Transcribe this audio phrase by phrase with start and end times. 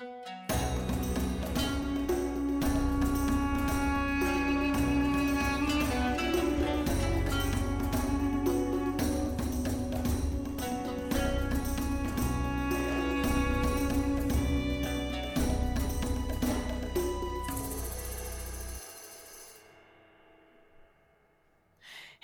[0.00, 0.57] Thank you.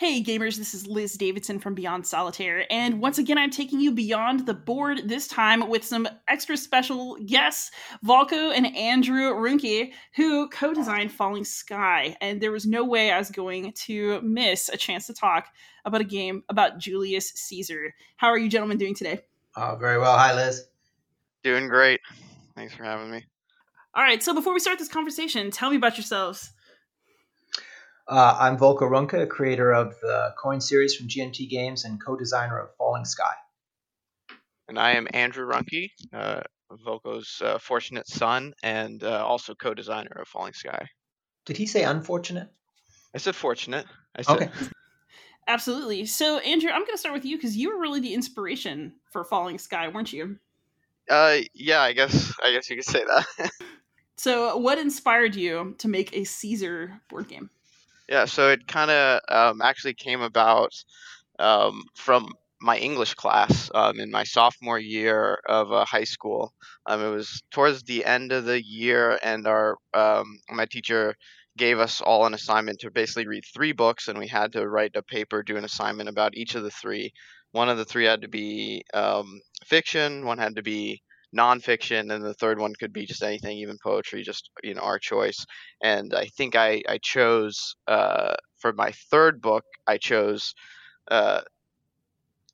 [0.05, 3.91] Hey gamers, this is Liz Davidson from Beyond Solitaire, and once again I'm taking you
[3.91, 7.71] beyond the board this time with some extra special guests,
[8.05, 13.31] Volko and Andrew Ruhnke, who co-designed Falling Sky, and there was no way I was
[13.31, 15.47] going to miss a chance to talk
[15.87, 17.95] about a game about Julius Caesar.
[18.19, 19.23] How are you gentlemen doing today?
[19.57, 20.19] Uh, very well.
[20.19, 20.67] Hi, Liz.
[21.43, 22.03] Doing great.
[22.55, 23.25] Thanks for having me.
[23.95, 26.53] All right, so before we start this conversation, tell me about yourselves.
[28.07, 32.75] Uh, I'm Volko Ruhnke, creator of the Coin series from GMT Games and co-designer of
[32.77, 33.33] Falling Sky.
[34.69, 40.29] And I am Andrew Runke, uh, Volko's uh, fortunate son, and uh, also co-designer of
[40.29, 40.87] Falling Sky.
[41.47, 42.51] Did he say unfortunate?
[43.15, 43.87] I said fortunate.
[44.17, 44.51] I said, Okay.
[45.47, 46.07] Absolutely.
[46.07, 49.25] So, Andrew, I'm going to start with you because you were really the inspiration for
[49.25, 50.39] Falling Sky, weren't you?
[51.09, 53.51] Uh, yeah, I guess I guess you could say that.
[54.17, 57.51] So, what inspired you to make a Caesar board game?
[58.09, 60.73] Yeah, so it kind of um, actually came about
[61.39, 66.53] um, from my English class um, in my sophomore year of uh, high school.
[66.87, 71.15] Um, it was towards the end of the year, and our um, my teacher
[71.57, 74.97] gave us all an assignment to basically read three books, and we had to write
[74.97, 77.13] a paper, do an assignment about each of the three.
[77.53, 81.03] One of the three had to be um, fiction, one had to be
[81.37, 84.99] nonfiction, and the third one could be just anything, even poetry, just you know our
[84.99, 85.45] choice.
[85.83, 90.55] And I think I I chose uh, for my third book, I chose
[91.11, 91.43] uh,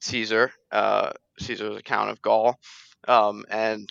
[0.00, 2.56] Caesar, uh, Caesar's account of Gaul,
[3.08, 3.88] um, and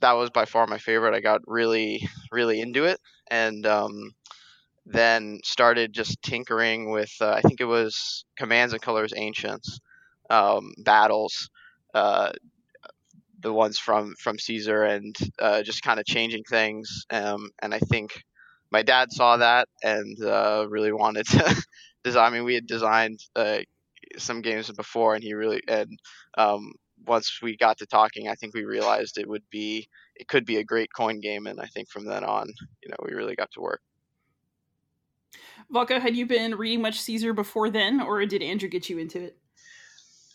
[0.00, 1.14] that was by far my favorite.
[1.14, 4.12] I got really really into it, and um,
[4.86, 9.80] then started just tinkering with uh, I think it was Commands and Colors Ancients
[10.30, 11.48] um, battles.
[11.94, 12.32] Uh,
[13.44, 17.04] the ones from from Caesar and uh, just kind of changing things.
[17.10, 18.24] Um, and I think
[18.72, 21.62] my dad saw that and uh, really wanted to
[22.04, 22.32] design.
[22.32, 23.58] I mean, we had designed uh,
[24.16, 25.96] some games before, and he really and
[26.38, 26.72] um,
[27.06, 30.56] once we got to talking, I think we realized it would be it could be
[30.56, 32.48] a great coin game, and I think from then on,
[32.82, 33.82] you know, we really got to work.
[35.72, 39.22] Volko, had you been reading much Caesar before then, or did Andrew get you into
[39.22, 39.38] it?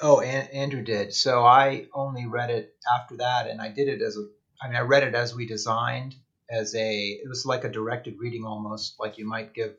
[0.02, 1.14] Oh, An- Andrew did.
[1.14, 4.28] So I only read it after that, and I did it as a.
[4.62, 6.16] I mean, I read it as we designed
[6.50, 7.00] as a.
[7.24, 9.76] It was like a directed reading almost, like you might give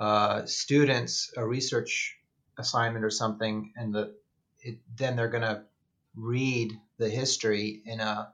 [0.00, 2.18] uh, students a research
[2.58, 4.14] assignment or something, and the
[4.60, 5.64] it, then they're going to
[6.16, 8.32] read the history in a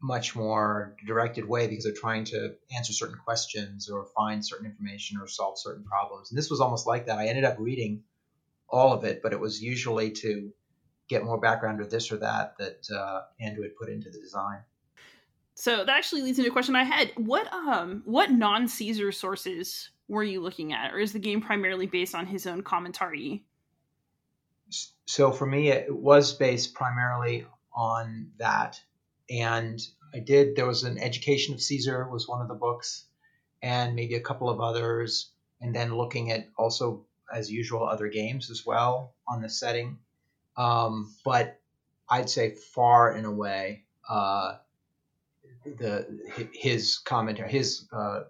[0.00, 5.18] much more directed way because they're trying to answer certain questions or find certain information
[5.20, 6.30] or solve certain problems.
[6.30, 7.18] And this was almost like that.
[7.18, 8.04] I ended up reading
[8.68, 10.52] all of it, but it was usually to
[11.08, 14.60] get more background or this or that that uh, Andrew had put into the design.
[15.54, 17.10] So that actually leads into a question I had.
[17.16, 22.14] What um what non-Caesar sources were you looking at, or is the game primarily based
[22.14, 23.44] on his own commentary?
[25.06, 28.80] So for me, it was based primarily on that,
[29.28, 29.80] and
[30.14, 30.54] I did.
[30.54, 33.06] There was an Education of Caesar was one of the books,
[33.62, 38.50] and maybe a couple of others, and then looking at also as usual other games
[38.50, 39.98] as well on the setting.
[40.56, 41.60] Um, but
[42.08, 44.56] I'd say far and away uh,
[45.64, 48.20] the his commentary, his uh,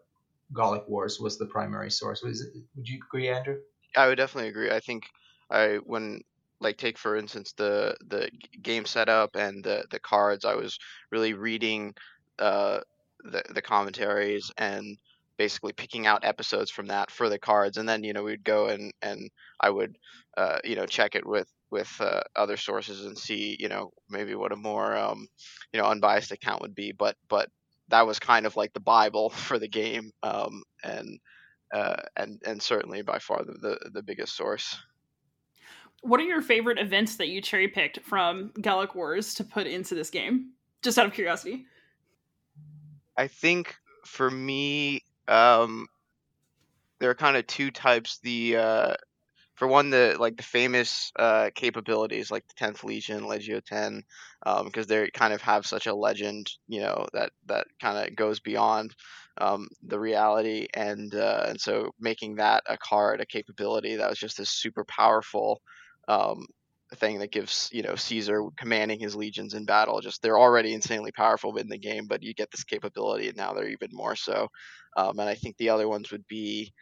[0.55, 2.23] Gallic Wars was the primary source.
[2.23, 3.59] Was it, would you agree, Andrew?
[3.97, 4.71] I would definitely agree.
[4.71, 5.05] I think
[5.51, 6.23] I when
[6.61, 8.31] like take for instance the the
[8.63, 10.45] game setup and the the cards.
[10.45, 10.79] I was
[11.11, 11.95] really reading
[12.39, 12.81] uh,
[13.25, 14.99] the the commentaries and
[15.39, 18.67] basically picking out episodes from that for the cards, and then you know we'd go
[18.67, 19.97] and and I would
[20.37, 24.35] uh, you know check it with with uh, other sources and see you know maybe
[24.35, 25.29] what a more um,
[25.73, 27.49] you know unbiased account would be, but but
[27.89, 31.19] that was kind of like the bible for the game, um, and
[31.73, 34.77] uh, and and certainly by far the, the the biggest source.
[36.03, 39.97] What are your favorite events that you cherry picked from Gallic Wars to put into
[39.97, 40.53] this game?
[40.81, 41.67] Just out of curiosity.
[43.17, 43.75] I think
[44.07, 45.87] for me, um,
[47.01, 48.19] there are kind of two types.
[48.23, 48.95] The uh,
[49.55, 54.03] for one, the like the famous uh, capabilities, like the Tenth Legion, Legio Ten,
[54.45, 58.17] because um, they kind of have such a legend, you know, that that kind of
[58.17, 58.95] goes beyond
[59.39, 64.19] um, the reality, and uh, and so making that a card, a capability that was
[64.19, 65.61] just this super powerful
[66.09, 66.47] um,
[66.97, 70.01] thing that gives you know Caesar commanding his legions in battle.
[70.01, 73.53] Just they're already insanely powerful in the game, but you get this capability, and now
[73.53, 74.49] they're even more so.
[74.99, 76.73] Um, and I think the other ones would be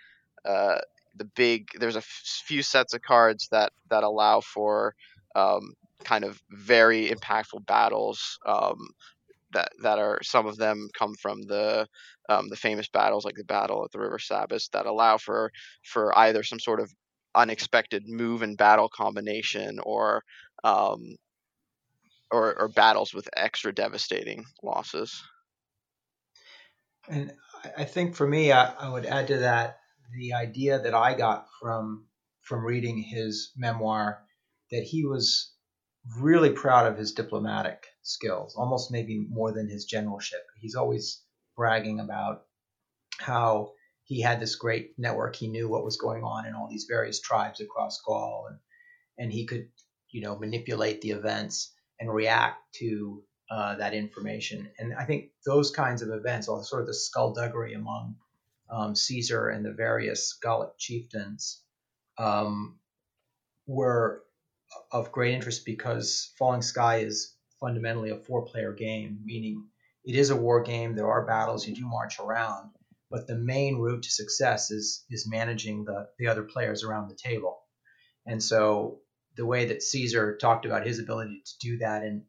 [0.47, 0.79] uh,
[1.17, 1.69] the big.
[1.79, 4.95] There's a f- few sets of cards that that allow for
[5.35, 8.39] um, kind of very impactful battles.
[8.47, 8.89] Um,
[9.53, 11.87] that that are some of them come from the
[12.31, 15.53] um, the famous battles like the battle at the River Sabis that allow for
[15.85, 16.91] for either some sort of
[17.35, 20.23] unexpected move and battle combination or
[20.65, 21.17] um,
[22.31, 25.23] or, or battles with extra devastating losses.
[27.09, 27.33] And
[27.77, 29.79] I think for me, I, I, would add to that
[30.15, 32.07] the idea that I got from
[32.43, 34.23] from reading his memoir
[34.71, 35.53] that he was
[36.19, 40.43] really proud of his diplomatic skills, almost maybe more than his generalship.
[40.61, 41.23] He's always
[41.57, 42.43] bragging about
[43.19, 43.73] how
[44.05, 45.35] he had this great network.
[45.35, 48.59] He knew what was going on in all these various tribes across Gaul, and
[49.19, 49.69] and he could,
[50.11, 54.69] you know, manipulate the events and react to uh, that information.
[54.79, 58.17] And I think those kinds of events, all sort of the skullduggery among
[58.71, 61.63] um, Caesar and the various Gallic chieftains,
[62.19, 62.79] um,
[63.67, 64.23] were
[64.91, 69.67] of great interest because Falling Sky is fundamentally a four-player game, meaning
[70.05, 70.95] it is a war game.
[70.95, 71.67] There are battles.
[71.67, 72.71] You do march around,
[73.11, 77.17] but the main route to success is is managing the the other players around the
[77.17, 77.59] table.
[78.27, 79.01] And so
[79.37, 82.23] the way that Caesar talked about his ability to do that, and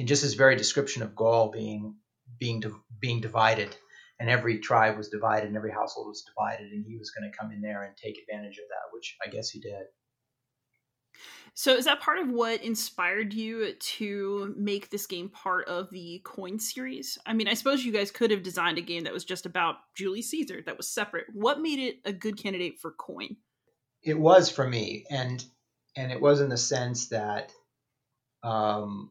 [0.00, 1.94] in just his very description of Gaul being
[2.38, 2.62] being
[2.98, 3.76] being divided,
[4.18, 7.36] and every tribe was divided, and every household was divided, and he was going to
[7.36, 9.82] come in there and take advantage of that, which I guess he did.
[11.52, 16.22] So, is that part of what inspired you to make this game part of the
[16.24, 17.18] Coin series?
[17.26, 19.74] I mean, I suppose you guys could have designed a game that was just about
[19.94, 21.26] Julius Caesar, that was separate.
[21.34, 23.36] What made it a good candidate for Coin?
[24.02, 25.44] It was for me, and
[25.94, 27.52] and it was in the sense that
[28.42, 29.10] um,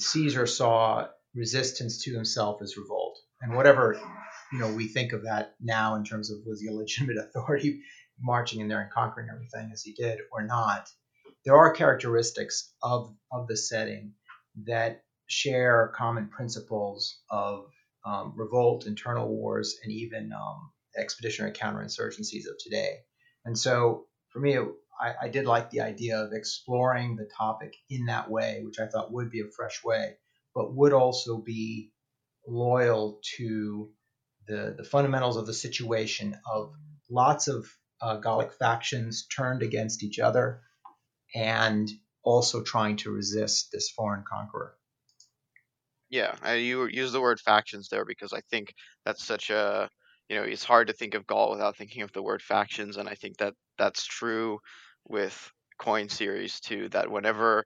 [0.00, 4.00] Caesar saw resistance to himself as revolt, and whatever
[4.52, 7.80] you know we think of that now in terms of was he a legitimate authority
[8.20, 10.88] marching in there and conquering everything as he did or not
[11.44, 14.12] there are characteristics of, of the setting
[14.66, 17.66] that share common principles of
[18.04, 22.98] um, revolt, internal wars, and even um, expeditionary counterinsurgencies of today.
[23.44, 24.58] And so for me,
[25.00, 28.86] I, I, did like the idea of exploring the topic in that way, which I
[28.86, 30.16] thought would be a fresh way,
[30.54, 31.92] but would also be
[32.46, 33.90] loyal to
[34.46, 36.72] the, the fundamentals of the situation of
[37.10, 37.66] lots of
[38.00, 40.62] uh, Gallic factions turned against each other
[41.34, 41.90] and
[42.22, 44.74] also trying to resist this foreign conqueror.
[46.10, 48.72] Yeah, you use the word factions there because I think
[49.04, 49.90] that's such a
[50.30, 53.08] you know it's hard to think of Gaul without thinking of the word factions, and
[53.08, 54.58] I think that that's true
[55.08, 56.88] with coin series too.
[56.90, 57.64] That whenever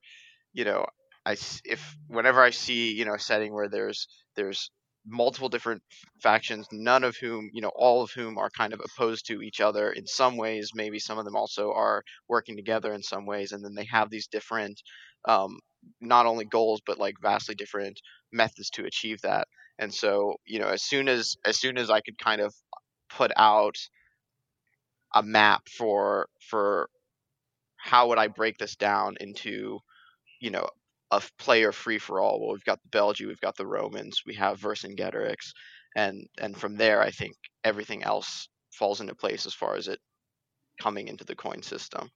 [0.52, 0.86] you know
[1.26, 1.32] I
[1.64, 4.06] if whenever I see you know a setting where there's
[4.36, 4.70] there's
[5.06, 5.82] multiple different
[6.22, 9.60] factions, none of whom, you know, all of whom are kind of opposed to each
[9.60, 10.70] other in some ways.
[10.74, 14.10] Maybe some of them also are working together in some ways, and then they have
[14.10, 14.80] these different,
[15.26, 15.58] um,
[16.00, 18.00] not only goals but like vastly different
[18.32, 19.48] methods to achieve that.
[19.78, 22.54] And so, you know, as soon as as soon as I could kind of
[23.10, 23.76] put out
[25.14, 26.88] a map for for
[27.82, 29.80] how would I break this down into,
[30.40, 30.68] you know,
[31.10, 32.40] a player free for all.
[32.40, 35.52] Well, we've got the Belgae, we've got the Romans, we have Vercingetorix,
[35.96, 39.98] and and from there, I think everything else falls into place as far as it
[40.80, 42.08] coming into the coin system.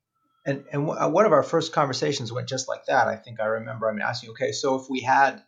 [0.47, 3.09] And and w- uh, one of our first conversations went just like that.
[3.09, 3.91] I think I remember.
[3.91, 5.43] I mean, asking, okay, so if we had,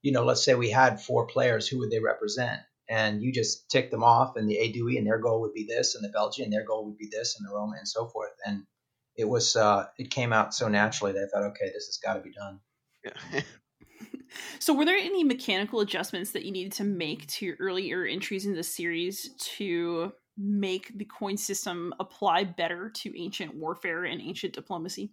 [0.00, 2.62] you know, let's say we had four players, who would they represent?
[2.88, 5.94] And you just tick them off, and the Aedui and their goal would be this,
[5.94, 8.32] and the Belgian and their goal would be this, and the Roman and so forth.
[8.46, 8.64] And
[9.18, 12.14] it was uh, it came out so naturally that I thought, okay, this has got
[12.14, 12.60] to be done.
[13.04, 13.40] Yeah.
[14.60, 18.46] so, were there any mechanical adjustments that you needed to make to your earlier entries
[18.46, 24.52] in the series to make the coin system apply better to ancient warfare and ancient
[24.52, 25.10] diplomacy?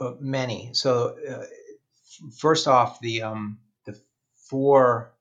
[0.00, 0.70] Uh, many.
[0.72, 1.44] So, uh,
[2.36, 3.98] first off, the um, the
[4.50, 5.12] four.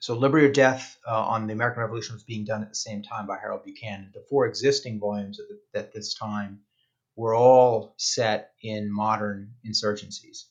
[0.00, 3.04] So, Liberty or Death uh, on the American Revolution was being done at the same
[3.04, 4.10] time by Harold Buchanan.
[4.12, 6.58] The four existing volumes at, the, at this time
[7.16, 10.44] were all set in modern insurgencies.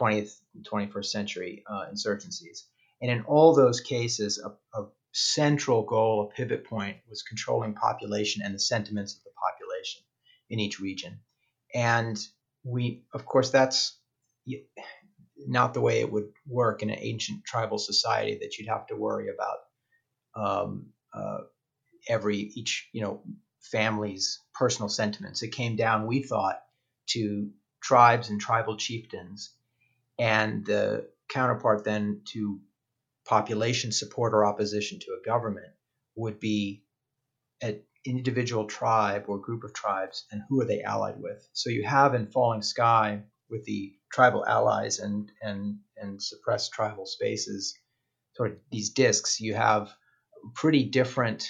[0.00, 2.64] 20th 21st century uh, insurgencies.
[3.00, 4.86] And in all those cases, a, a,
[5.18, 10.02] central goal, a pivot point, was controlling population and the sentiments of the population
[10.50, 11.18] in each region.
[11.74, 12.18] And
[12.64, 13.98] we, of course, that's
[15.46, 18.94] not the way it would work in an ancient tribal society that you'd have to
[18.94, 19.58] worry about
[20.34, 21.38] um, uh,
[22.08, 23.22] every each you know
[23.70, 25.42] family's personal sentiments.
[25.42, 26.60] It came down, we thought,
[27.08, 27.50] to
[27.82, 29.54] tribes and tribal chieftains,
[30.18, 32.60] and the counterpart then to
[33.26, 35.72] population support or opposition to a government
[36.14, 36.84] would be
[37.60, 41.48] an individual tribe or group of tribes and who are they allied with.
[41.52, 47.06] So you have in Falling Sky with the tribal allies and and and suppressed tribal
[47.06, 47.78] spaces,
[48.34, 49.92] sort of these discs, you have
[50.54, 51.48] pretty different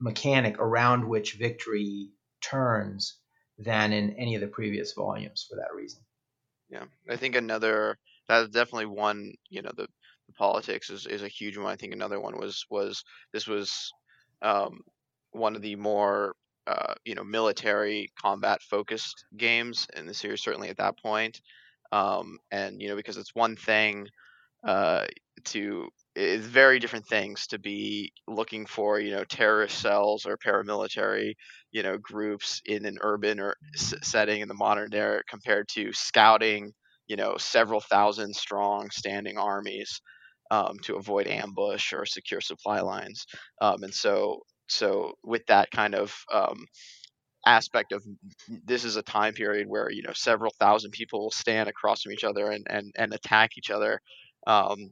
[0.00, 2.10] mechanic around which victory
[2.40, 3.20] turns
[3.58, 6.02] than in any of the previous volumes for that reason.
[6.68, 7.98] Yeah, I think another
[8.28, 9.32] that's definitely one.
[9.48, 9.86] You know, the,
[10.26, 11.66] the politics is, is a huge one.
[11.66, 13.92] I think another one was was this was
[14.42, 14.80] um,
[15.30, 16.34] one of the more
[16.66, 20.42] uh, you know military combat focused games in the series.
[20.42, 21.40] Certainly at that point,
[21.92, 24.08] um, and you know because it's one thing
[24.66, 25.06] uh,
[25.44, 31.34] to it's very different things to be looking for you know terrorist cells or paramilitary
[31.72, 35.92] you know groups in an urban or s- setting in the modern era compared to
[35.92, 36.72] scouting
[37.08, 40.00] you know several thousand strong standing armies
[40.50, 43.24] um, to avoid ambush or secure supply lines.
[43.60, 46.66] Um, and so so with that kind of um,
[47.46, 48.02] aspect of
[48.64, 52.12] this is a time period where you know several thousand people will stand across from
[52.12, 54.00] each other and and, and attack each other
[54.46, 54.90] um,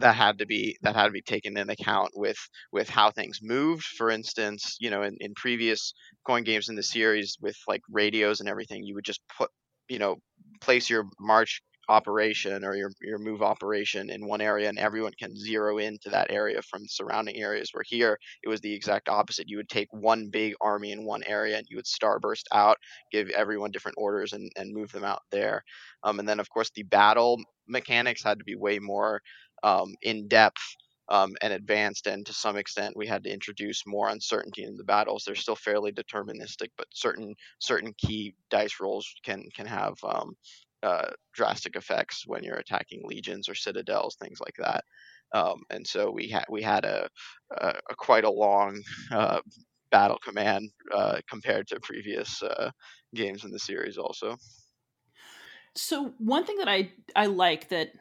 [0.00, 2.38] that had to be that had to be taken into account with
[2.72, 3.84] with how things moved.
[3.84, 5.94] For instance you know in, in previous
[6.26, 9.50] coin games in the series with like radios and everything you would just put
[9.88, 10.16] you know
[10.60, 15.36] place your march operation or your, your move operation in one area and everyone can
[15.36, 17.70] zero into that area from surrounding areas.
[17.72, 19.48] Where here it was the exact opposite.
[19.48, 22.76] You would take one big army in one area and you would starburst out
[23.12, 25.62] give everyone different orders and, and move them out there.
[26.02, 29.20] Um, and then of course the battle mechanics had to be way more
[29.62, 30.62] um, in depth
[31.08, 34.84] um, and advanced, and to some extent, we had to introduce more uncertainty in the
[34.84, 35.24] battles.
[35.24, 40.34] They're still fairly deterministic, but certain certain key dice rolls can can have um,
[40.82, 44.84] uh, drastic effects when you're attacking legions or citadels, things like that.
[45.32, 47.08] Um, and so we had we had a,
[47.58, 48.80] a, a quite a long
[49.10, 49.40] uh,
[49.90, 52.70] battle command uh, compared to previous uh,
[53.14, 54.36] games in the series, also.
[55.76, 57.92] So one thing that I I like that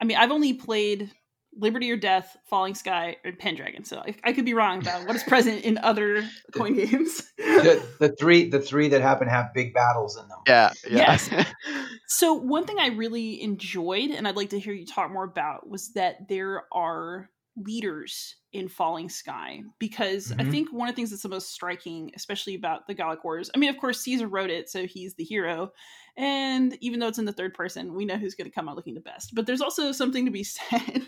[0.00, 1.10] I mean, I've only played
[1.56, 5.16] Liberty or Death, Falling Sky, and Pendragon, so I, I could be wrong about what
[5.16, 7.22] is present in other coin games.
[7.36, 10.38] the, the three the three that happen to have big battles in them.
[10.46, 10.72] Yeah.
[10.88, 10.96] yeah.
[10.96, 11.30] Yes.
[12.06, 15.68] so one thing I really enjoyed, and I'd like to hear you talk more about,
[15.68, 17.28] was that there are
[17.62, 20.40] leaders in Falling Sky because mm-hmm.
[20.40, 23.50] I think one of the things that's the most striking, especially about the Gallic Wars.
[23.54, 25.72] I mean, of course, Caesar wrote it, so he's the hero,
[26.16, 28.76] and even though it's in the third person, we know who's going to come out
[28.76, 29.34] looking the best.
[29.34, 31.06] But there's also something to be said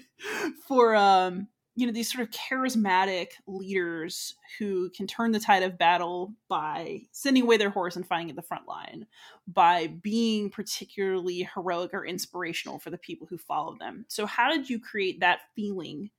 [0.67, 5.79] for um, you know these sort of charismatic leaders who can turn the tide of
[5.79, 9.07] battle by sending away their horse and fighting at the front line,
[9.47, 14.05] by being particularly heroic or inspirational for the people who follow them.
[14.09, 16.11] So, how did you create that feeling?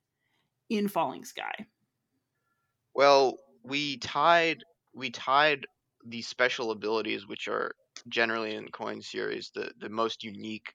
[0.76, 1.52] In Falling Sky?
[2.94, 4.64] Well, we tied
[4.94, 5.66] we tied
[6.06, 7.72] the special abilities, which are
[8.08, 10.72] generally in coin series the the most unique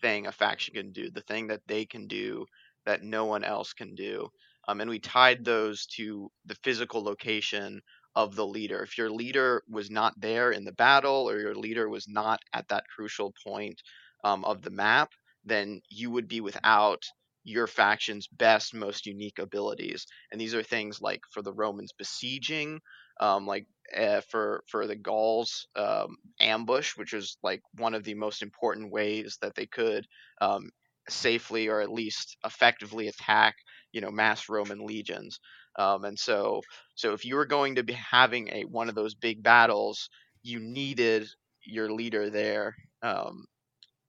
[0.00, 2.46] thing a faction can do, the thing that they can do
[2.86, 4.28] that no one else can do.
[4.68, 7.80] Um, and we tied those to the physical location
[8.14, 8.82] of the leader.
[8.82, 12.68] If your leader was not there in the battle or your leader was not at
[12.68, 13.80] that crucial point
[14.24, 15.12] um, of the map,
[15.44, 17.02] then you would be without
[17.44, 20.06] your faction's best, most unique abilities.
[20.30, 22.80] And these are things like for the Romans besieging,
[23.20, 23.66] um, like
[23.96, 28.92] uh, for for the Gauls um, ambush, which is like one of the most important
[28.92, 30.06] ways that they could
[30.40, 30.70] um,
[31.08, 33.56] safely or at least effectively attack,
[33.92, 35.40] you know, mass Roman legions.
[35.78, 36.62] Um, and so,
[36.94, 40.08] so if you were going to be having a one of those big battles,
[40.42, 41.28] you needed
[41.64, 42.74] your leader there.
[43.02, 43.46] Um,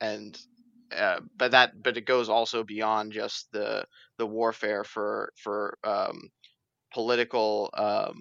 [0.01, 0.38] and
[0.95, 3.86] uh, but that but it goes also beyond just the
[4.17, 6.29] the warfare for for um,
[6.93, 8.15] political um,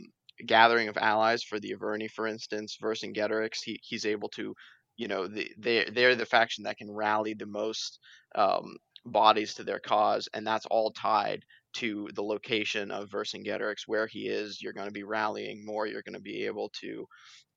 [0.47, 3.59] gathering of allies for the Arverni, for instance, Vercingetorix.
[3.65, 4.55] He he's able to,
[4.97, 7.99] you know, the, they they're the faction that can rally the most
[8.35, 14.07] um, bodies to their cause, and that's all tied to the location of Vercingetorix, where
[14.07, 14.61] he is.
[14.61, 15.87] You're going to be rallying more.
[15.87, 17.07] You're going to be able to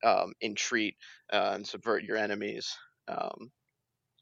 [0.04, 0.96] um, entreat
[1.32, 2.72] uh, and subvert your enemies.
[3.08, 3.50] Um,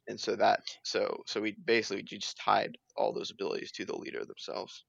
[0.09, 4.25] and so that so so we basically just tied all those abilities to the leader
[4.25, 4.85] themselves.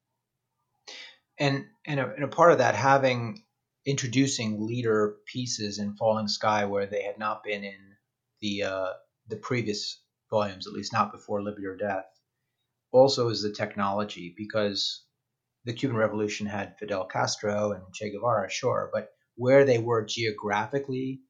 [1.39, 3.43] And and a, and a part of that having
[3.86, 7.96] introducing leader pieces in falling sky where they had not been in
[8.41, 8.93] the uh,
[9.27, 12.05] the previous volumes at least not before liberty or death
[12.91, 15.03] also is the technology because
[15.65, 21.22] the cuban revolution had fidel castro and che guevara sure but where they were geographically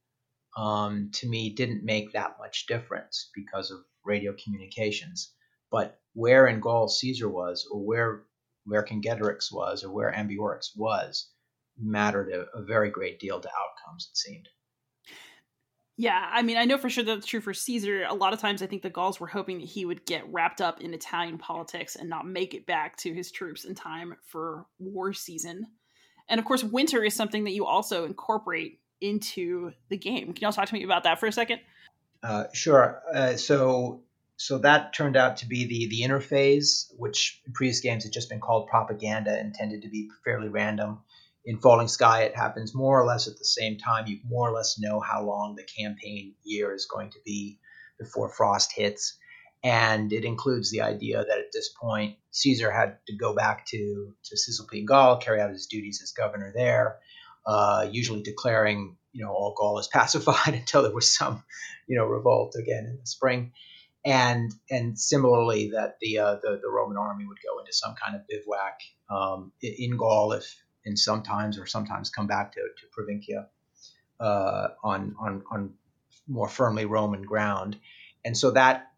[0.57, 5.33] um, to me didn't make that much difference because of radio communications.
[5.72, 8.24] But where in Gaul Caesar was, or where
[8.65, 11.29] where Vercingetorix was, or where Ambiorix was,
[11.77, 14.10] mattered a, a very great deal to outcomes.
[14.12, 14.48] It seemed.
[15.95, 18.03] Yeah, I mean, I know for sure that's true for Caesar.
[18.03, 20.60] A lot of times, I think the Gauls were hoping that he would get wrapped
[20.60, 24.65] up in Italian politics and not make it back to his troops in time for
[24.79, 25.67] war season.
[26.29, 30.33] And of course, winter is something that you also incorporate into the game.
[30.33, 31.60] Can y'all talk to me about that for a second?
[32.24, 33.01] Uh, sure.
[33.13, 34.03] Uh, so,
[34.38, 38.29] so that turned out to be the the interphase, which in previous games had just
[38.29, 41.00] been called propaganda, intended to be fairly random
[41.45, 44.07] in Falling Sky, it happens more or less at the same time.
[44.07, 47.60] You more or less know how long the campaign year is going to be
[48.00, 49.17] before Frost hits.
[49.63, 54.13] And it includes the idea that at this point, Caesar had to go back to,
[54.25, 57.00] to Cisalpine Gaul, carry out his duties as governor there,
[57.45, 61.43] uh, usually declaring, you know, all Gaul is pacified until there was some,
[61.88, 63.53] you know, revolt again in the spring.
[64.05, 68.17] And and similarly, that the, uh, the the Roman army would go into some kind
[68.17, 73.47] of bivouac um, in Gaul if and sometimes or sometimes come back to, to Provincia
[74.19, 75.73] uh, on, on, on
[76.27, 77.77] more firmly Roman ground.
[78.25, 78.91] And so that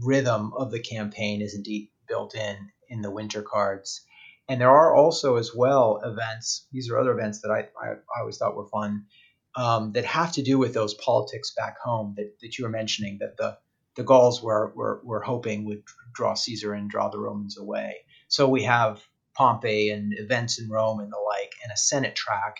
[0.00, 4.02] rhythm of the campaign is indeed built in in the winter cards.
[4.48, 8.20] And there are also as well events, these are other events that I, I, I
[8.20, 9.06] always thought were fun,
[9.54, 13.18] um, that have to do with those politics back home that, that you were mentioning,
[13.20, 13.56] that the,
[13.96, 15.82] the Gauls were, were, were hoping would
[16.14, 17.98] draw Caesar and draw the Romans away.
[18.28, 19.02] So we have
[19.34, 22.56] Pompey and events in Rome and the like, and a Senate track.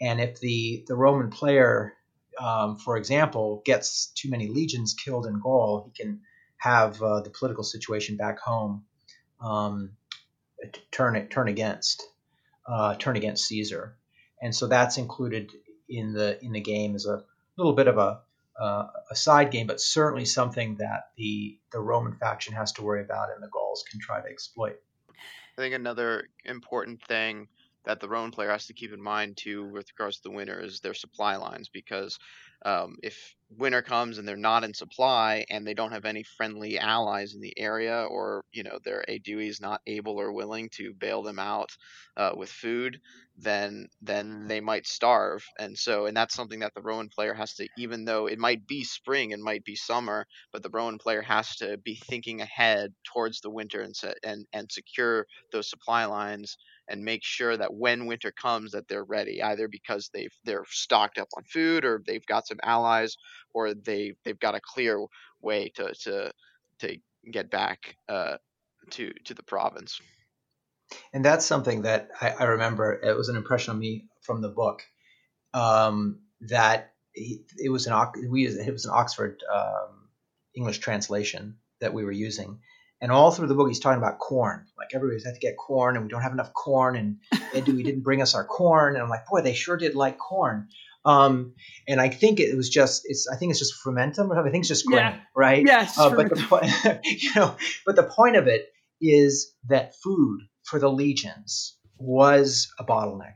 [0.00, 1.92] And if the, the Roman player,
[2.38, 6.20] um, for example, gets too many legions killed in Gaul, he can
[6.56, 8.84] have uh, the political situation back home
[9.40, 9.92] um,
[10.90, 12.02] turn it turn against
[12.66, 13.96] uh, turn against Caesar,
[14.40, 15.50] and so that's included
[15.88, 17.22] in the in the game as a
[17.56, 18.20] little bit of a
[18.60, 23.02] uh, a side game, but certainly something that the the Roman faction has to worry
[23.02, 24.76] about, and the Gauls can try to exploit.
[25.58, 27.48] I think another important thing
[27.84, 30.60] that the Roman player has to keep in mind too, with regards to the winter,
[30.60, 32.18] is their supply lines because
[32.64, 36.78] um, if winter comes and they're not in supply and they don't have any friendly
[36.78, 40.94] allies in the area, or you know their Aedui is not able or willing to
[40.94, 41.70] bail them out
[42.16, 43.00] uh, with food,
[43.36, 45.44] then then they might starve.
[45.58, 48.66] And so, and that's something that the Roman player has to, even though it might
[48.66, 52.92] be spring and might be summer, but the Roman player has to be thinking ahead
[53.04, 56.56] towards the winter and and and secure those supply lines
[56.88, 61.18] and make sure that when winter comes that they're ready either because they've they're stocked
[61.18, 63.16] up on food or they've got some allies
[63.54, 65.04] or they they've got a clear
[65.40, 66.32] way to to
[66.80, 66.96] to
[67.30, 68.36] get back uh,
[68.90, 70.00] to to the province.
[71.12, 74.50] And that's something that I, I remember it was an impression on me from the
[74.50, 74.82] book
[75.54, 77.94] um, that it was an
[78.28, 80.08] we it was an Oxford um,
[80.54, 82.60] English translation that we were using
[83.02, 84.64] and all through the book, he's talking about corn.
[84.78, 88.02] Like everybody's had to get corn, and we don't have enough corn, and we didn't
[88.02, 88.94] bring us our corn.
[88.94, 90.68] And I'm like, boy, they sure did like corn.
[91.04, 91.54] Um,
[91.88, 94.38] and I think it was just, it's, I think it's just frumentum or something.
[94.38, 95.18] I think it's just grain, yeah.
[95.34, 95.66] right?
[95.66, 95.98] Yes.
[95.98, 98.68] Uh, but the, you know, but the point of it
[99.00, 103.34] is that food for the legions was a bottleneck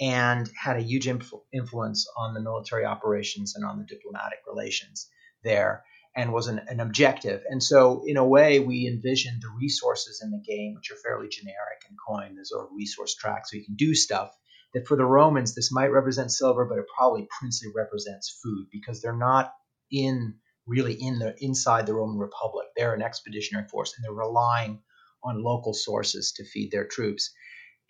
[0.00, 5.08] and had a huge influ- influence on the military operations and on the diplomatic relations
[5.44, 5.84] there
[6.16, 7.42] and was an, an objective.
[7.48, 11.28] And so, in a way, we envisioned the resources in the game, which are fairly
[11.28, 14.30] generic and coined as a resource track, so you can do stuff.
[14.74, 19.00] That for the Romans, this might represent silver, but it probably princely represents food because
[19.00, 19.52] they're not
[19.90, 20.34] in
[20.66, 22.66] really in the inside the Roman Republic.
[22.76, 24.80] They're an expeditionary force, and they're relying
[25.22, 27.32] on local sources to feed their troops.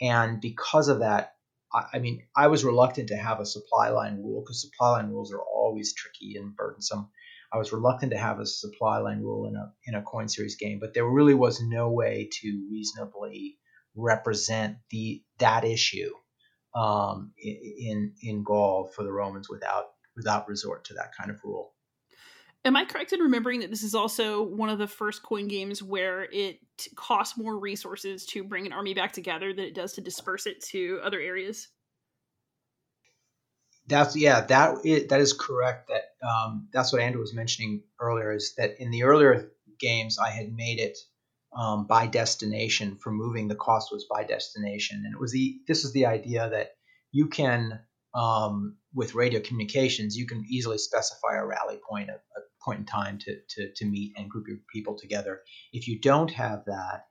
[0.00, 1.32] And because of that,
[1.92, 5.32] I mean, I was reluctant to have a supply line rule because supply line rules
[5.32, 7.10] are always tricky and burdensome
[7.54, 10.56] I was reluctant to have a supply line rule in a in a coin series
[10.56, 13.58] game, but there really was no way to reasonably
[13.94, 16.10] represent the that issue
[16.74, 19.84] um, in in Gaul for the Romans without
[20.16, 21.74] without resort to that kind of rule.
[22.64, 25.82] Am I correct in remembering that this is also one of the first coin games
[25.82, 26.58] where it
[26.96, 30.64] costs more resources to bring an army back together than it does to disperse it
[30.70, 31.68] to other areas?
[33.86, 35.88] That's yeah, that is, that is correct.
[35.88, 38.32] That um, that's what Andrew was mentioning earlier.
[38.32, 40.96] Is that in the earlier games I had made it
[41.54, 43.48] um, by destination for moving.
[43.48, 46.70] The cost was by destination, and it was the this is the idea that
[47.12, 47.80] you can
[48.14, 52.86] um, with radio communications you can easily specify a rally point, a, a point in
[52.86, 55.40] time to, to to meet and group your people together.
[55.72, 57.06] If you don't have that,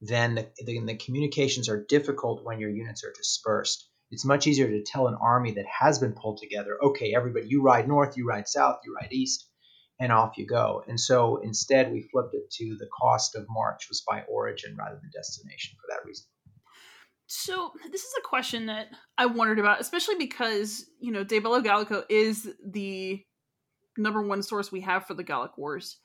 [0.00, 4.68] then the, the, the communications are difficult when your units are dispersed It's much easier
[4.68, 8.26] to tell an army that has been pulled together, okay, everybody, you ride north, you
[8.26, 9.48] ride south, you ride east,
[9.98, 10.84] and off you go.
[10.86, 14.96] And so instead, we flipped it to the cost of march was by origin rather
[15.00, 16.26] than destination for that reason.
[17.26, 18.88] So this is a question that
[19.18, 23.20] I wondered about, especially because you know De Bello Gallico is the
[23.98, 25.96] number one source we have for the Gallic Wars,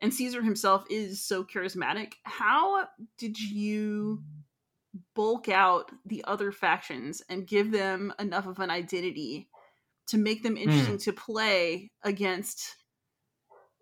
[0.00, 2.14] and Caesar himself is so charismatic.
[2.24, 2.86] How
[3.18, 4.22] did you
[5.14, 9.48] bulk out the other factions and give them enough of an identity
[10.08, 11.04] to make them interesting mm.
[11.04, 12.76] to play against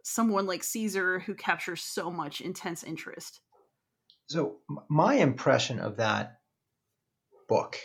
[0.05, 3.41] someone like Caesar who captures so much intense interest?
[4.27, 4.57] So
[4.89, 6.39] my impression of that
[7.49, 7.79] book,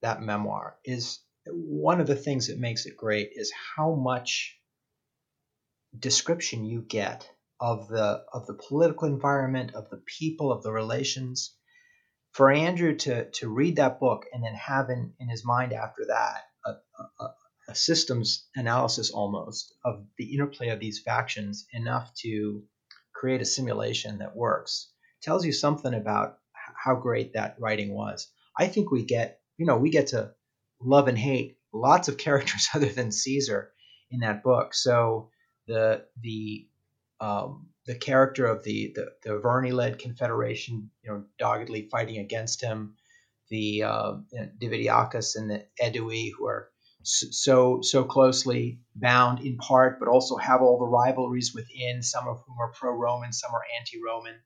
[0.00, 4.58] that memoir, is one of the things that makes it great is how much
[5.98, 7.28] description you get
[7.60, 11.54] of the of the political environment, of the people, of the relations.
[12.32, 16.06] For Andrew to to read that book and then have in, in his mind after
[16.06, 16.70] that a,
[17.20, 17.28] a,
[17.68, 22.62] a systems analysis almost of the interplay of these factions enough to
[23.12, 24.90] create a simulation that works
[25.22, 28.28] tells you something about how great that writing was.
[28.58, 30.32] I think we get, you know, we get to
[30.80, 33.72] love and hate lots of characters other than Caesar
[34.10, 34.74] in that book.
[34.74, 35.30] So
[35.66, 36.66] the the
[37.20, 42.94] um, the character of the the, the Verney-led confederation, you know, doggedly fighting against him,
[43.48, 46.70] the uh, you know, Divitiacus and the Aedui, who are
[47.02, 52.02] so so closely bound in part, but also have all the rivalries within.
[52.02, 54.36] Some of whom are pro-Roman, some are anti-Roman,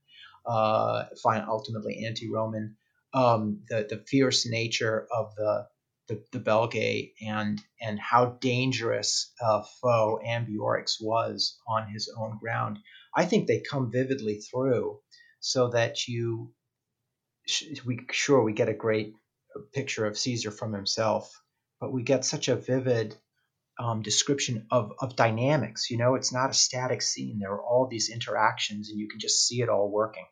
[0.47, 1.05] uh,
[1.47, 2.77] ultimately anti-Roman
[3.13, 5.67] um, the the fierce nature of the
[6.09, 12.79] the, the Belgae and and how dangerous a foe Ambiorix was on his own ground.
[13.17, 15.01] I think they come vividly through,
[15.41, 16.53] so that you
[17.85, 19.15] we sure we get a great
[19.73, 21.31] picture of Caesar from himself,
[21.81, 23.17] but we get such a vivid
[23.79, 25.91] um, description of of dynamics.
[25.91, 27.39] You know, it's not a static scene.
[27.39, 30.27] There are all these interactions, and you can just see it all working.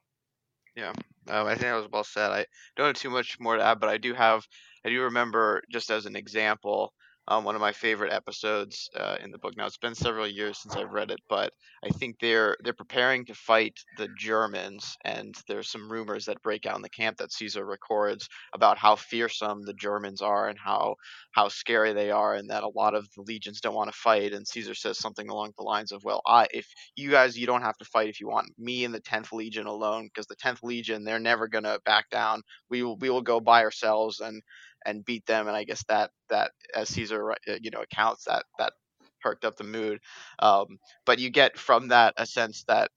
[0.76, 0.92] Yeah,
[1.28, 2.30] um, I think that was well said.
[2.30, 4.46] I don't have too much more to add, but I do have,
[4.84, 6.94] I do remember just as an example,
[7.28, 9.56] um, one of my favorite episodes uh, in the book.
[9.56, 11.52] Now it's been several years since I've read it, but
[11.84, 16.66] I think they're they're preparing to fight the Germans, and there's some rumors that break
[16.66, 20.96] out in the camp that Caesar records about how fearsome the Germans are and how
[21.32, 24.32] how scary they are, and that a lot of the legions don't want to fight.
[24.32, 27.62] And Caesar says something along the lines of, "Well, I if you guys you don't
[27.62, 30.62] have to fight if you want me and the 10th Legion alone, because the 10th
[30.62, 32.42] Legion they're never gonna back down.
[32.68, 34.42] We will we will go by ourselves and."
[34.86, 35.48] And beat them.
[35.48, 38.72] And I guess that that as Caesar uh, you know accounts that that
[39.20, 40.00] perked up the mood.
[40.38, 42.90] Um, but you get from that a sense that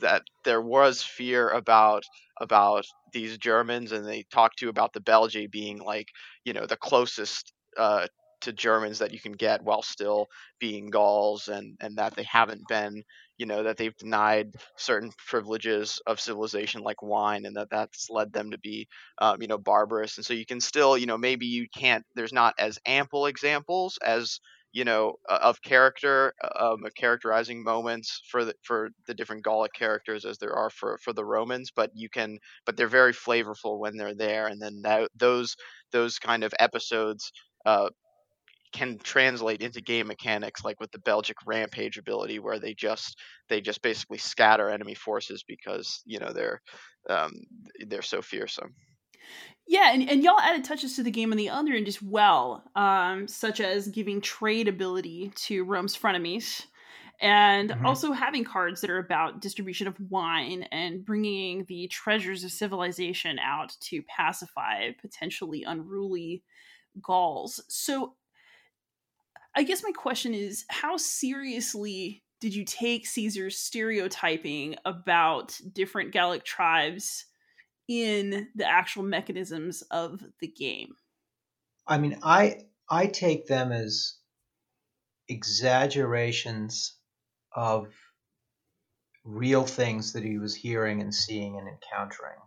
[0.00, 2.04] that there was fear about
[2.40, 6.08] about these Germans, and they talked to you about the Belgae being like
[6.44, 8.06] you know the closest uh,
[8.42, 10.26] to Germans that you can get while still
[10.60, 13.02] being Gauls, and and that they haven't been
[13.42, 18.32] you know that they've denied certain privileges of civilization like wine and that that's led
[18.32, 20.16] them to be um, you know barbarous.
[20.16, 23.98] And so you can still you know maybe you can't there's not as ample examples
[24.04, 24.40] as
[24.72, 30.24] you know of character um, of characterizing moments for the for the different Gallic characters
[30.24, 33.96] as there are for for the Romans but you can but they're very flavorful when
[33.96, 34.46] they're there.
[34.46, 35.56] And then that, those
[35.92, 37.32] those kind of episodes
[37.66, 37.90] uh,
[38.72, 43.60] can translate into game mechanics like with the Belgic rampage ability where they just they
[43.60, 46.60] just basically scatter enemy forces because you know they're
[47.08, 47.32] um,
[47.86, 48.74] they're so fearsome.
[49.68, 52.64] Yeah, and, and y'all added touches to the game on the other end as well,
[52.74, 56.64] um, such as giving trade ability to Rome's frenemies,
[57.20, 57.86] and mm-hmm.
[57.86, 63.38] also having cards that are about distribution of wine and bringing the treasures of civilization
[63.38, 66.42] out to pacify potentially unruly
[67.00, 67.62] Gauls.
[67.68, 68.14] So
[69.54, 76.44] I guess my question is how seriously did you take Caesar's stereotyping about different Gallic
[76.44, 77.26] tribes
[77.88, 80.94] in the actual mechanisms of the game?
[81.86, 84.14] I mean, I I take them as
[85.28, 86.96] exaggerations
[87.54, 87.88] of
[89.24, 92.38] real things that he was hearing and seeing and encountering.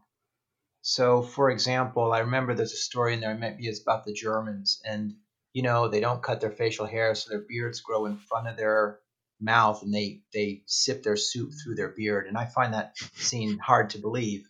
[0.82, 4.82] So, for example, I remember there's a story in there, maybe it's about the Germans,
[4.84, 5.16] and
[5.56, 8.58] you know, they don't cut their facial hair, so their beards grow in front of
[8.58, 9.00] their
[9.40, 12.28] mouth and they they sip their soup through their beard.
[12.28, 14.50] And I find that scene hard to believe.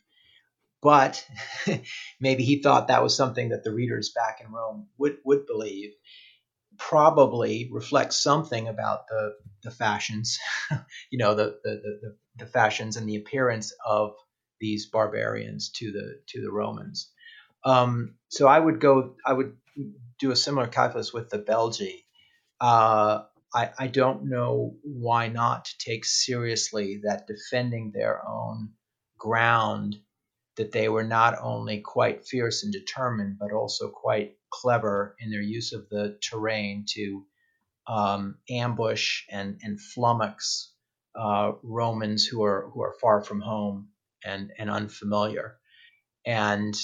[0.81, 1.23] But
[2.19, 5.91] maybe he thought that was something that the readers back in Rome would, would believe.
[6.79, 10.39] Probably reflects something about the the fashions,
[11.11, 14.15] you know, the, the the the fashions and the appearance of
[14.59, 17.11] these barbarians to the to the Romans.
[17.65, 19.15] Um, so I would go.
[19.25, 19.57] I would
[20.19, 22.03] do a similar calculus with the Belgae.
[22.61, 23.23] Uh,
[23.53, 28.69] I, I don't know why not to take seriously that defending their own
[29.17, 29.97] ground,
[30.57, 35.41] that they were not only quite fierce and determined, but also quite clever in their
[35.41, 37.25] use of the terrain to
[37.87, 40.69] um, ambush and, and flummox
[41.15, 43.89] uh, Romans who are who are far from home
[44.23, 45.57] and, and unfamiliar.
[46.25, 46.75] And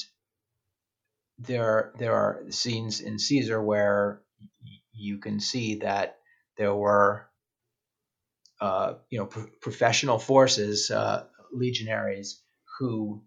[1.48, 4.22] there there are scenes in Caesar where
[4.94, 6.18] you can see that
[6.58, 7.28] there were
[8.60, 12.42] uh, you know pro- professional forces, uh, legionaries
[12.80, 13.24] who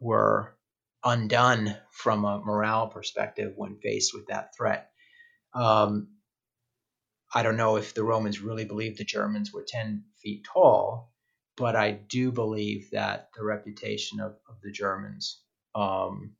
[0.00, 0.56] were
[1.04, 4.90] undone from a morale perspective when faced with that threat.
[5.54, 6.08] Um,
[7.34, 11.12] I don't know if the Romans really believed the Germans were 10 feet tall,
[11.56, 15.42] but I do believe that the reputation of, of the Germans
[15.74, 16.34] um,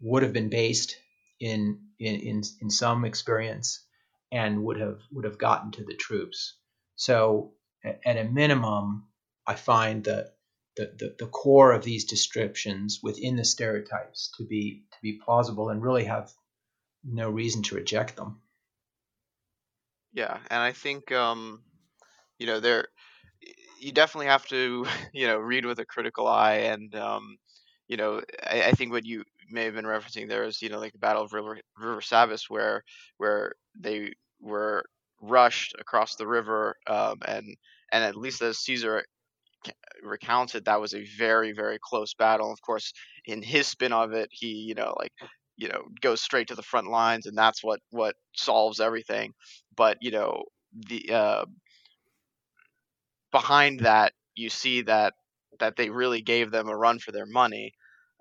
[0.00, 0.96] would have been based
[1.40, 3.84] in, in, in, some experience
[4.32, 6.56] and would have would have gotten to the troops.
[6.96, 7.52] So
[7.84, 9.04] at a minimum,
[9.46, 10.34] I find that
[10.76, 15.70] the, the, the core of these descriptions within the stereotypes to be to be plausible
[15.70, 16.30] and really have
[17.04, 18.40] no reason to reject them.
[20.12, 21.62] Yeah, and I think um,
[22.38, 22.88] you know there
[23.80, 27.38] you definitely have to you know read with a critical eye and um,
[27.88, 30.78] you know I, I, think what you may have been referencing there is you know
[30.78, 32.82] like the Battle of River, River Sabis where
[33.18, 34.84] where they were
[35.22, 37.56] rushed across the river um, and
[37.92, 39.04] and at least as Caesar
[40.02, 42.52] recounted that was a very very close battle.
[42.52, 42.92] Of course
[43.26, 45.12] in his spin of it he you know like
[45.56, 49.32] you know goes straight to the front lines and that's what what solves everything.
[49.76, 50.44] But you know
[50.88, 51.44] the uh,
[53.32, 55.14] behind that you see that
[55.58, 57.72] that they really gave them a run for their money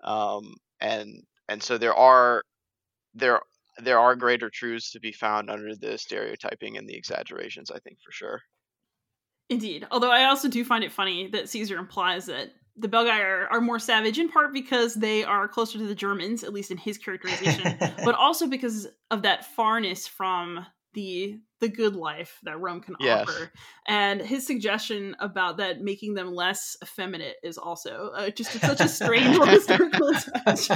[0.03, 2.41] um, and and so there are
[3.13, 3.39] there
[3.79, 7.97] there are greater truths to be found under the stereotyping and the exaggerations i think
[8.03, 8.41] for sure.
[9.49, 13.47] Indeed although i also do find it funny that caesar implies that the Belgae are,
[13.47, 16.77] are more savage in part because they are closer to the Germans, at least in
[16.77, 22.81] his characterization, but also because of that farness from the the good life that Rome
[22.81, 23.27] can yes.
[23.27, 23.51] offer.
[23.88, 28.88] And his suggestion about that making them less effeminate is also uh, just such a
[28.88, 30.60] strange historical touch.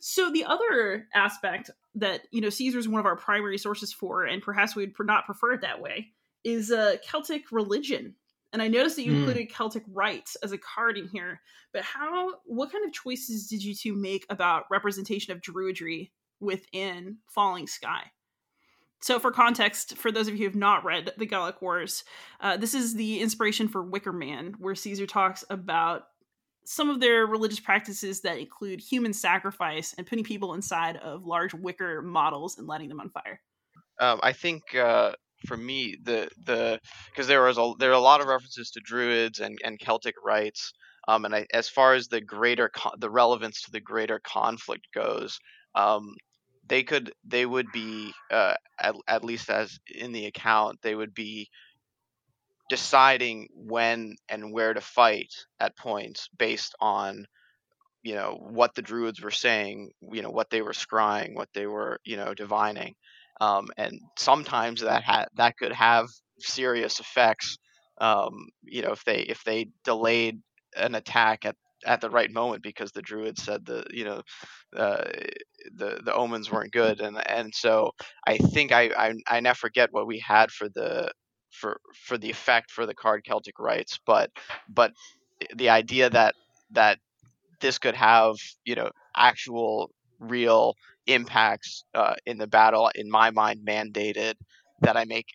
[0.00, 4.24] so the other aspect that you know Caesar is one of our primary sources for,
[4.24, 6.12] and perhaps we'd not prefer it that way,
[6.44, 8.14] is uh, Celtic religion
[8.52, 9.18] and I noticed that you mm.
[9.20, 11.40] included Celtic rites as a card in here.
[11.72, 16.10] But how, what kind of choices did you two make about representation of Druidry
[16.42, 18.10] within Falling Sky?
[19.00, 22.04] So, for context, for those of you who have not read the Gallic Wars,
[22.40, 26.04] uh, this is the inspiration for Wicker Man, where Caesar talks about
[26.64, 31.52] some of their religious practices that include human sacrifice and putting people inside of large
[31.54, 33.40] wicker models and lighting them on fire.
[34.00, 35.12] Um, I think uh,
[35.46, 36.78] for me the the
[37.10, 40.14] because there was a there are a lot of references to druids and and Celtic
[40.24, 40.72] rites.
[41.08, 44.86] Um, and I, as far as the greater con- the relevance to the greater conflict
[44.94, 45.40] goes,
[45.74, 46.14] um,
[46.66, 51.14] they could they would be uh, at, at least as in the account they would
[51.14, 51.48] be
[52.68, 57.26] deciding when and where to fight at points based on
[58.02, 61.66] you know what the druids were saying you know what they were scrying what they
[61.66, 62.94] were you know divining
[63.40, 67.58] um, and sometimes that ha- that could have serious effects.
[68.00, 70.40] Um, you know, if they if they delayed
[70.76, 74.22] an attack at at the right moment because the druid said the you know
[74.76, 75.04] uh,
[75.76, 77.92] the the omens weren't good and and so
[78.26, 81.12] I think I, I I never forget what we had for the
[81.50, 84.30] for for the effect for the card Celtic rites but
[84.68, 84.92] but
[85.56, 86.34] the idea that
[86.72, 86.98] that
[87.60, 90.74] this could have you know actual real
[91.06, 94.34] impacts uh, in the battle in my mind mandated
[94.80, 95.26] that I make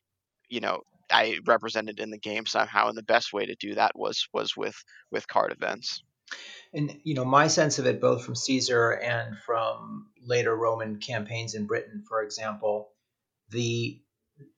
[0.49, 0.81] you know
[1.11, 4.55] I represented in the game somehow and the best way to do that was was
[4.57, 4.75] with
[5.11, 6.01] with card events
[6.73, 11.55] and you know my sense of it both from Caesar and from later Roman campaigns
[11.55, 12.89] in Britain for example
[13.49, 14.01] the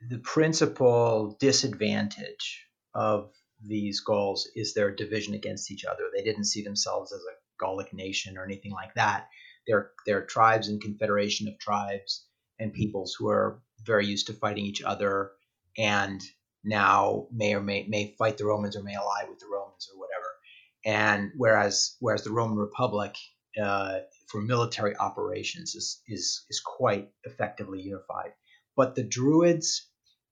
[0.10, 3.32] the principal disadvantage of
[3.66, 7.94] these Gauls is their division against each other they didn't see themselves as a Gallic
[7.94, 9.28] nation or anything like that
[9.70, 12.26] they're, they're tribes and confederation of tribes
[12.58, 15.32] and peoples who are very used to fighting each other
[15.78, 16.22] and
[16.64, 20.00] now may or may, may fight the Romans or may ally with the Romans or
[20.00, 20.09] whatever.
[20.86, 23.16] And whereas whereas the Roman Republic
[23.62, 28.32] uh, for military operations is, is is quite effectively unified,
[28.76, 29.88] but the Druids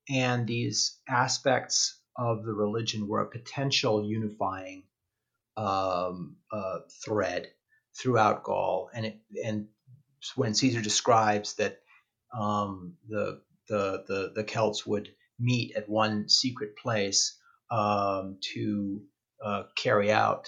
[0.09, 4.83] and these aspects of the religion were a potential unifying
[5.57, 7.47] um, uh, thread
[7.99, 9.67] throughout Gaul, and it, and
[10.35, 11.79] when Caesar describes that
[12.37, 17.37] um, the, the the the Celts would meet at one secret place
[17.69, 19.01] um, to
[19.43, 20.47] uh, carry out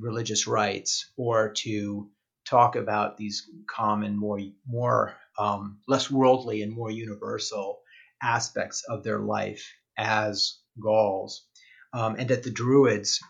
[0.00, 2.10] religious rites or to
[2.46, 7.80] talk about these common, more more um, less worldly and more universal
[8.22, 11.46] aspects of their life as Gauls,
[11.92, 13.20] um, and that the Druids,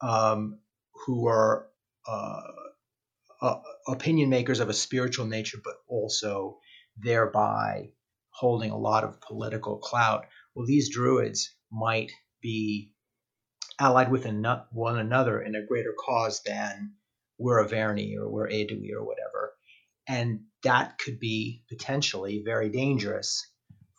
[0.00, 0.58] um,
[1.06, 1.68] who are
[2.06, 2.40] uh,
[3.40, 6.58] uh, opinion makers of a spiritual nature, but also
[6.96, 7.90] thereby
[8.30, 10.26] holding a lot of political clout.
[10.54, 12.10] Well, these Druids might
[12.42, 12.92] be
[13.78, 14.26] allied with
[14.72, 16.94] one another in a greater cause than
[17.38, 19.54] we're Arverni or we're Aedui or whatever.
[20.08, 23.46] And that could be potentially very dangerous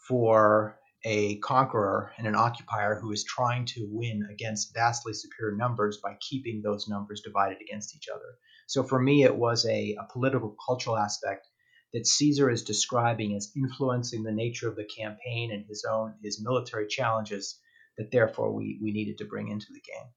[0.08, 6.00] for a conqueror and an occupier who is trying to win against vastly superior numbers
[6.04, 8.38] by keeping those numbers divided against each other.
[8.68, 11.48] So for me, it was a, a political cultural aspect
[11.94, 16.44] that Caesar is describing as influencing the nature of the campaign and his own his
[16.44, 17.60] military challenges
[18.00, 20.08] that therefore we, we needed to bring into the game.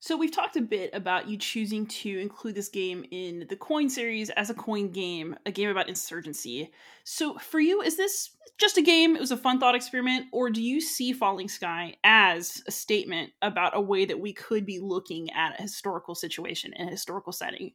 [0.00, 3.88] So we've talked a bit about you choosing to include this game in the coin
[3.88, 6.70] series as a coin game, a game about insurgency.
[7.04, 9.16] So for you, is this just a game?
[9.16, 13.30] It was a fun thought experiment, or do you see Falling Sky as a statement
[13.42, 17.32] about a way that we could be looking at a historical situation in a historical
[17.32, 17.72] setting?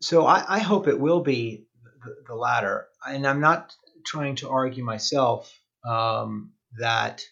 [0.00, 1.64] So I, I hope it will be
[2.04, 5.52] the, the, latter, and I'm not trying to argue myself
[5.86, 7.22] um, that.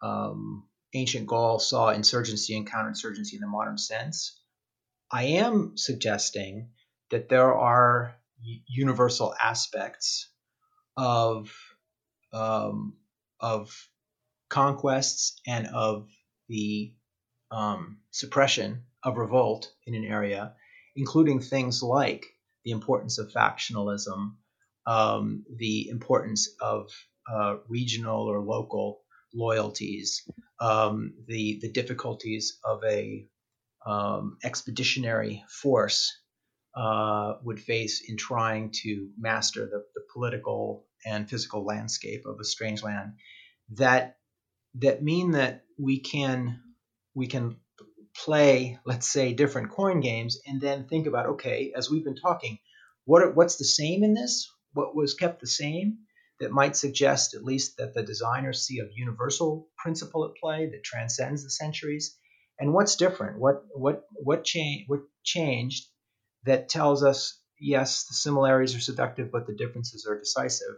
[0.00, 4.40] Um, ancient Gaul saw insurgency and counterinsurgency in the modern sense.
[5.10, 6.70] I am suggesting
[7.10, 8.14] that there are
[8.66, 10.28] universal aspects
[10.96, 11.50] of
[12.32, 12.94] um,
[13.40, 13.74] of
[14.50, 16.08] conquests and of
[16.48, 16.94] the
[17.50, 20.54] um, suppression of revolt in an area,
[20.96, 22.26] including things like
[22.64, 24.34] the importance of factionalism,
[24.86, 26.90] um, the importance of
[27.30, 29.00] uh, regional or local
[29.34, 30.28] loyalties,
[30.60, 33.26] um, the the difficulties of a
[33.86, 36.18] um, expeditionary force
[36.74, 42.44] uh, would face in trying to master the, the political and physical landscape of a
[42.44, 43.12] strange land.
[43.70, 44.16] That
[44.74, 46.60] that mean that we can
[47.14, 47.56] we can
[48.24, 52.58] play let's say different coin games and then think about okay as we've been talking
[53.04, 55.98] what what's the same in this what was kept the same
[56.40, 60.84] that might suggest at least that the designers see a universal principle at play that
[60.84, 62.16] transcends the centuries?
[62.58, 63.38] And what's different?
[63.38, 65.86] What what what change what changed
[66.44, 70.76] that tells us yes the similarities are seductive but the differences are decisive?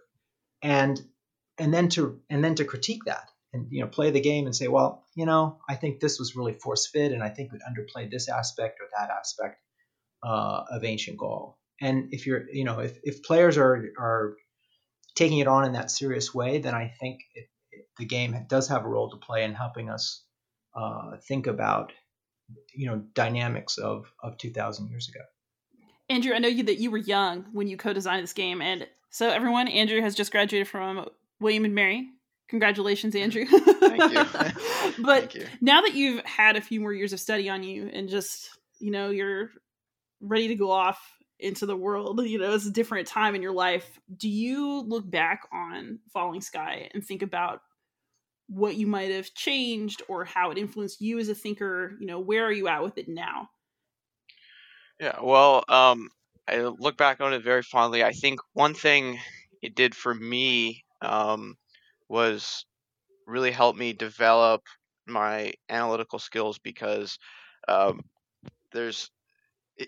[0.63, 1.01] And
[1.59, 4.57] and then to and then to critique that and you know play the game and
[4.57, 7.61] say well you know i think this was really force fit and i think it
[7.69, 9.61] underplayed this aspect or that aspect
[10.23, 14.35] uh, of ancient gaul and if you're you know if, if players are are
[15.15, 18.69] taking it on in that serious way, then I think it, it, the game does
[18.69, 20.23] have a role to play in helping us
[20.75, 21.93] uh, think about
[22.75, 25.21] you know dynamics of of 2,000 years ago.
[26.09, 29.29] Andrew, I know you that you were young when you co-designed this game, and so
[29.29, 31.09] everyone, Andrew has just graduated from
[31.41, 32.09] William and Mary.
[32.49, 33.47] Congratulations, Andrew.
[33.47, 34.25] Thank you.
[35.05, 35.47] but Thank you.
[35.61, 38.91] now that you've had a few more years of study on you, and just you
[38.91, 39.51] know you're
[40.21, 41.01] ready to go off
[41.41, 44.01] into the world you know it's a different time in your life.
[44.17, 47.63] Do you look back on falling sky and think about
[48.49, 51.97] what you might have changed or how it influenced you as a thinker?
[52.01, 53.51] You know where are you at with it now?
[54.99, 56.09] Yeah well um
[56.49, 58.05] i look back on it very fondly.
[58.05, 59.19] I think one thing
[59.63, 61.57] it did for me um
[62.09, 62.65] was
[63.27, 64.63] really help me develop
[65.07, 67.19] my analytical skills because
[67.69, 68.01] um,
[68.73, 69.11] there's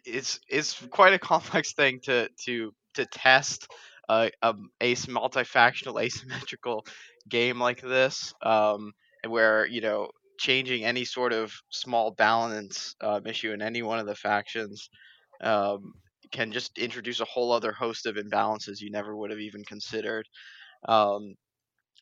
[0.05, 3.69] it's it's quite a complex thing to to to test
[4.09, 6.85] a, a ace multifactional asymmetrical
[7.29, 8.93] game like this, um,
[9.27, 14.07] where you know changing any sort of small balance um, issue in any one of
[14.07, 14.89] the factions
[15.43, 15.93] um,
[16.33, 20.27] can just introduce a whole other host of imbalances you never would have even considered.
[20.89, 21.35] Um,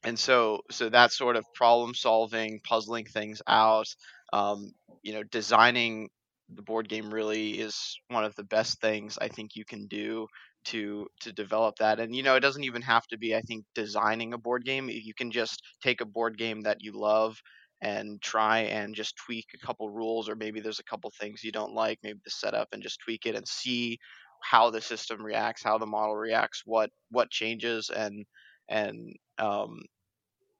[0.04, 3.88] and so, so that sort of problem solving, puzzling things out,
[4.32, 6.08] um, you know, designing
[6.54, 10.26] the board game really is one of the best things I think you can do
[10.66, 13.64] to to develop that and you know it doesn't even have to be i think
[13.74, 17.40] designing a board game you can just take a board game that you love
[17.80, 21.50] and try and just tweak a couple rules or maybe there's a couple things you
[21.50, 23.98] don't like maybe the setup and just tweak it and see
[24.42, 28.26] how the system reacts how the model reacts what what changes and
[28.68, 29.78] and um,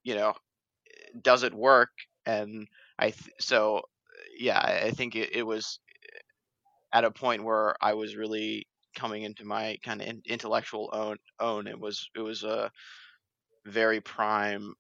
[0.05, 0.34] you know
[1.22, 1.91] does it work?
[2.26, 2.66] And
[2.99, 3.82] i th- so
[4.41, 5.78] yeah, I think it, it was
[6.93, 8.66] at a point where I was really
[8.97, 11.66] coming into my kind of intellectual own own.
[11.66, 12.70] It was it was a
[13.66, 14.72] very prime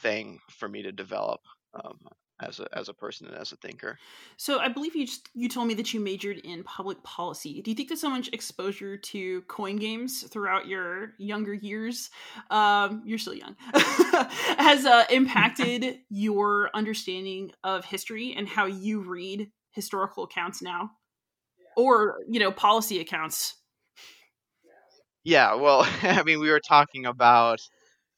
[0.00, 1.40] thing for me to develop.
[1.74, 1.98] Um,
[2.40, 3.98] as a as a person and as a thinker.
[4.36, 7.62] So I believe you just you told me that you majored in public policy.
[7.62, 12.10] Do you think that so much exposure to coin games throughout your younger years,
[12.50, 13.56] um, you're still young,
[14.58, 20.90] has uh, impacted your understanding of history and how you read historical accounts now,
[21.76, 23.54] or you know policy accounts?
[25.26, 27.60] Yeah, well, I mean, we were talking about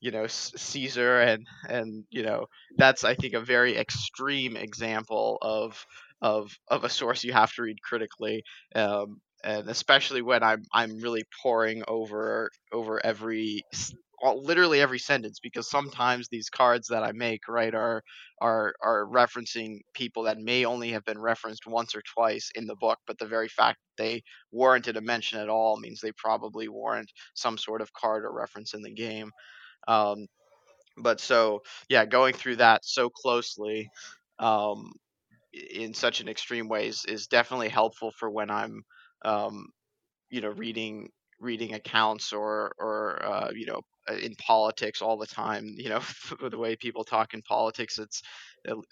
[0.01, 2.47] you know Caesar and and you know
[2.77, 5.85] that's I think a very extreme example of
[6.23, 8.43] of of a source you have to read critically
[8.75, 13.63] um, and especially when I'm I'm really poring over over every
[14.25, 18.03] literally every sentence because sometimes these cards that I make right are
[18.41, 22.75] are are referencing people that may only have been referenced once or twice in the
[22.77, 26.69] book but the very fact that they warranted a mention at all means they probably
[26.69, 29.31] warrant some sort of card or reference in the game
[29.87, 30.27] um,
[30.99, 33.91] but so yeah, going through that so closely
[34.39, 34.93] um,
[35.53, 38.83] in such an extreme way is, is definitely helpful for when I'm
[39.25, 39.67] um,
[40.31, 41.09] you know reading
[41.41, 46.01] reading accounts or or uh, you know uh, in politics all the time you know
[46.51, 48.23] the way people talk in politics it's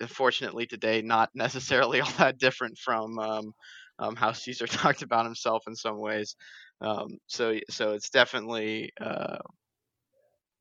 [0.01, 3.53] unfortunately today not necessarily all that different from um,
[3.99, 6.37] um, how caesar talked about himself in some ways.
[6.81, 9.39] Um, so so it's definitely uh,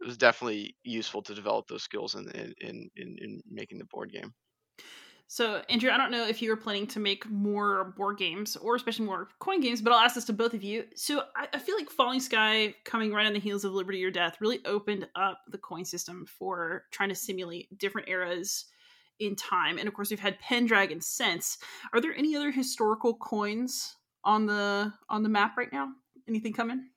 [0.02, 2.30] it was definitely useful to develop those skills in
[2.62, 4.34] in in, in making the board game.
[5.28, 8.76] So, Andrew, I don't know if you were planning to make more board games or
[8.76, 10.84] especially more coin games, but I'll ask this to both of you.
[10.96, 14.12] So, I, I, feel like Falling Sky coming right on the heels of Liberty or
[14.12, 18.66] Death really opened up the coin system for trying to simulate different eras
[19.20, 19.80] in time.
[19.80, 21.58] And of course, we've had Pendragon since.
[21.91, 25.89] Are there any other historical coins on the on the map right now?
[26.28, 26.89] Anything coming?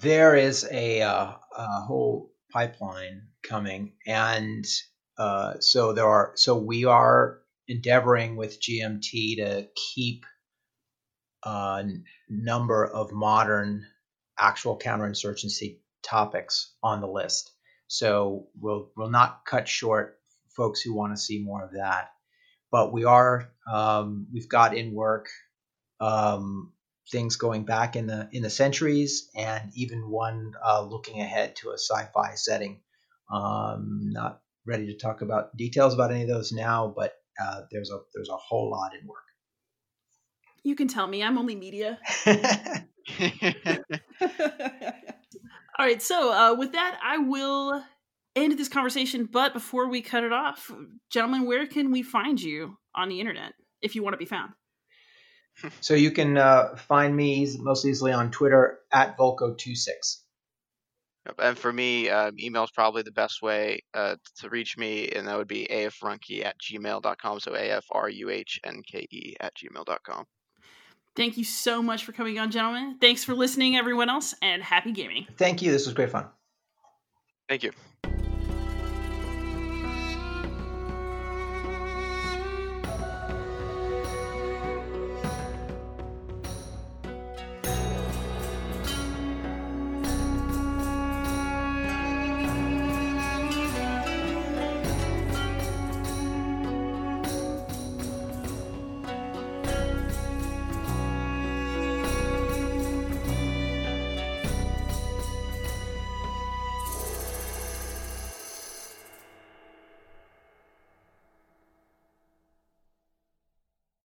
[0.00, 4.64] There is a, uh, a whole pipeline coming, and
[5.18, 6.32] uh, so there are.
[6.36, 7.38] So we are
[7.68, 10.24] endeavoring with GMT to keep
[11.44, 11.84] a
[12.28, 13.86] number of modern
[14.38, 17.52] actual counterinsurgency topics on the list.
[17.88, 20.18] So we'll we'll not cut short
[20.56, 22.10] folks who want to see more of that.
[22.70, 25.28] But we are um, we've got in work
[26.00, 26.72] um,
[27.10, 31.70] things going back in the in the centuries, and even one uh, looking ahead to
[31.70, 32.80] a sci-fi setting.
[33.30, 37.90] Um, not ready to talk about details about any of those now, but uh, there's
[37.90, 39.24] a there's a whole lot in work.
[40.62, 41.22] You can tell me.
[41.22, 41.98] I'm only media.
[45.78, 46.00] All right.
[46.00, 47.82] So uh, with that, I will
[48.36, 49.28] end this conversation.
[49.30, 50.70] But before we cut it off,
[51.10, 54.52] gentlemen, where can we find you on the internet if you want to be found?
[55.80, 60.18] so you can uh, find me most easily on Twitter at Volko26.
[61.38, 65.28] And for me, uh, email is probably the best way uh, to reach me, and
[65.28, 67.40] that would be afruhnke at gmail.com.
[67.40, 70.24] So A F R U H N K E at gmail.com.
[71.14, 72.96] Thank you so much for coming on, gentlemen.
[73.00, 75.26] Thanks for listening, everyone else, and happy gaming.
[75.36, 75.70] Thank you.
[75.70, 76.26] This was great fun.
[77.48, 77.72] Thank you.